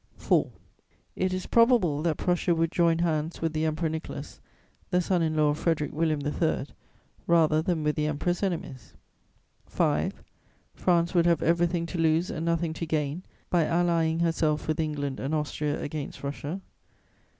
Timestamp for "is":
1.31-1.45